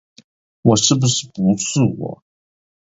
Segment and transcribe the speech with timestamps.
[0.63, 2.23] 我是不是不是我？